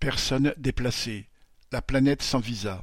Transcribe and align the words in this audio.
Personnes 0.00 0.54
déplacées, 0.56 1.28
la 1.72 1.82
planète 1.82 2.22
sans 2.22 2.38
visa. 2.38 2.80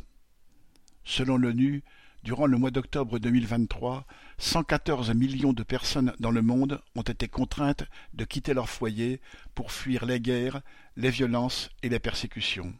Selon 1.04 1.36
l'ONU, 1.36 1.84
durant 2.22 2.46
le 2.46 2.60
mois 2.60 2.70
d'octobre 2.70 3.18
deux 3.18 3.32
mille 3.32 3.48
vingt-trois, 3.48 4.06
cent 4.38 4.62
quatorze 4.62 5.10
millions 5.16 5.52
de 5.52 5.64
personnes 5.64 6.14
dans 6.20 6.30
le 6.30 6.44
monde 6.44 6.80
ont 6.94 7.02
été 7.02 7.28
contraintes 7.28 7.86
de 8.14 8.24
quitter 8.24 8.54
leur 8.54 8.70
foyer 8.70 9.20
pour 9.56 9.72
fuir 9.72 10.06
les 10.06 10.20
guerres, 10.20 10.62
les 10.96 11.10
violences 11.10 11.72
et 11.82 11.90
les 11.90 11.98
persécutions. 11.98 12.72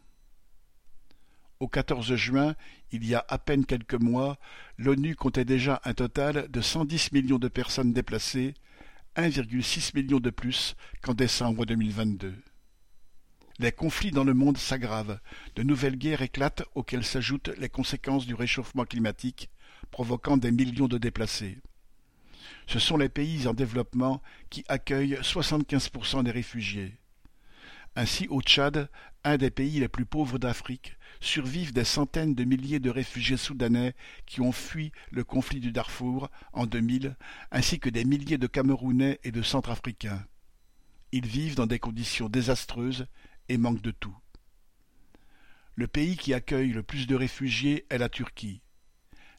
Au 1.58 1.66
14 1.66 2.14
juin, 2.14 2.54
il 2.92 3.04
y 3.04 3.16
a 3.16 3.26
à 3.28 3.38
peine 3.38 3.66
quelques 3.66 4.00
mois, 4.00 4.38
l'ONU 4.76 5.16
comptait 5.16 5.44
déjà 5.44 5.80
un 5.84 5.94
total 5.94 6.48
de 6.48 6.60
cent 6.60 6.84
dix 6.84 7.10
millions 7.10 7.40
de 7.40 7.48
personnes 7.48 7.92
déplacées, 7.92 8.54
un 9.16 9.28
virgule 9.28 9.64
six 9.64 9.94
million 9.94 10.20
de 10.20 10.30
plus 10.30 10.76
qu'en 11.02 11.14
décembre 11.14 11.66
deux 11.66 11.74
mille 11.74 11.92
vingt-deux. 11.92 12.36
Les 13.60 13.72
conflits 13.72 14.12
dans 14.12 14.22
le 14.22 14.34
monde 14.34 14.56
s'aggravent, 14.56 15.18
de 15.56 15.64
nouvelles 15.64 15.96
guerres 15.96 16.22
éclatent 16.22 16.62
auxquelles 16.76 17.04
s'ajoutent 17.04 17.50
les 17.58 17.68
conséquences 17.68 18.24
du 18.24 18.34
réchauffement 18.34 18.84
climatique, 18.84 19.50
provoquant 19.90 20.36
des 20.36 20.52
millions 20.52 20.86
de 20.86 20.96
déplacés. 20.96 21.58
Ce 22.68 22.78
sont 22.78 22.96
les 22.96 23.08
pays 23.08 23.48
en 23.48 23.54
développement 23.54 24.22
qui 24.48 24.64
accueillent 24.68 25.18
75% 25.22 26.22
des 26.22 26.30
réfugiés. 26.30 26.98
Ainsi, 27.96 28.28
au 28.28 28.42
Tchad, 28.42 28.88
un 29.24 29.36
des 29.38 29.50
pays 29.50 29.80
les 29.80 29.88
plus 29.88 30.06
pauvres 30.06 30.38
d'Afrique, 30.38 30.96
survivent 31.20 31.72
des 31.72 31.82
centaines 31.82 32.36
de 32.36 32.44
milliers 32.44 32.78
de 32.78 32.90
réfugiés 32.90 33.36
soudanais 33.36 33.94
qui 34.24 34.40
ont 34.40 34.52
fui 34.52 34.92
le 35.10 35.24
conflit 35.24 35.58
du 35.58 35.72
Darfour 35.72 36.30
en 36.52 36.66
2000, 36.66 37.16
ainsi 37.50 37.80
que 37.80 37.90
des 37.90 38.04
milliers 38.04 38.38
de 38.38 38.46
Camerounais 38.46 39.18
et 39.24 39.32
de 39.32 39.42
Centrafricains. 39.42 40.24
Ils 41.10 41.26
vivent 41.26 41.56
dans 41.56 41.66
des 41.66 41.80
conditions 41.80 42.28
désastreuses 42.28 43.06
et 43.48 43.58
manque 43.58 43.82
de 43.82 43.90
tout. 43.90 44.16
Le 45.74 45.86
pays 45.86 46.16
qui 46.16 46.34
accueille 46.34 46.72
le 46.72 46.82
plus 46.82 47.06
de 47.06 47.14
réfugiés 47.14 47.86
est 47.90 47.98
la 47.98 48.08
Turquie. 48.08 48.60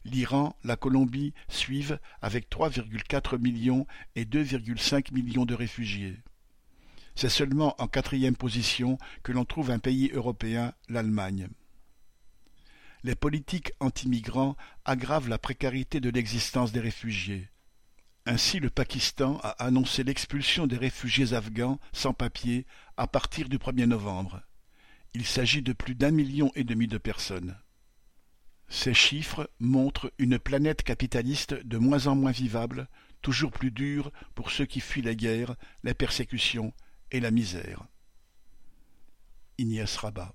L'Iran, 0.04 0.56
la 0.64 0.76
Colombie 0.76 1.34
suivent 1.48 2.00
avec 2.22 2.48
3,4 2.48 3.38
millions 3.38 3.86
et 4.16 4.24
2,5 4.24 5.12
millions 5.12 5.44
de 5.44 5.54
réfugiés. 5.54 6.16
C'est 7.14 7.28
seulement 7.28 7.74
en 7.78 7.86
quatrième 7.86 8.36
position 8.36 8.96
que 9.22 9.32
l'on 9.32 9.44
trouve 9.44 9.70
un 9.70 9.78
pays 9.78 10.10
européen, 10.14 10.72
l'Allemagne. 10.88 11.48
Les 13.02 13.14
politiques 13.14 13.72
anti-migrants 13.80 14.56
aggravent 14.84 15.28
la 15.28 15.38
précarité 15.38 16.00
de 16.00 16.10
l'existence 16.10 16.72
des 16.72 16.80
réfugiés. 16.80 17.50
Ainsi 18.26 18.60
le 18.60 18.70
Pakistan 18.70 19.38
a 19.42 19.50
annoncé 19.64 20.04
l'expulsion 20.04 20.66
des 20.66 20.76
réfugiés 20.76 21.32
afghans 21.32 21.80
sans 21.92 22.12
papiers 22.12 22.66
à 22.96 23.06
partir 23.06 23.48
du 23.48 23.58
1er 23.58 23.86
novembre. 23.86 24.42
Il 25.14 25.24
s'agit 25.24 25.62
de 25.62 25.72
plus 25.72 25.94
d'un 25.94 26.10
million 26.10 26.52
et 26.54 26.64
demi 26.64 26.86
de 26.86 26.98
personnes. 26.98 27.56
Ces 28.68 28.94
chiffres 28.94 29.50
montrent 29.58 30.12
une 30.18 30.38
planète 30.38 30.82
capitaliste 30.82 31.54
de 31.54 31.78
moins 31.78 32.06
en 32.06 32.14
moins 32.14 32.30
vivable, 32.30 32.88
toujours 33.22 33.50
plus 33.50 33.70
dure 33.70 34.12
pour 34.34 34.50
ceux 34.50 34.66
qui 34.66 34.80
fuient 34.80 35.02
les 35.02 35.16
guerres, 35.16 35.56
les 35.82 35.94
persécutions 35.94 36.72
et 37.10 37.20
la 37.20 37.30
misère. 37.30 37.84
Ignace 39.58 39.96
Rabat 39.96 40.34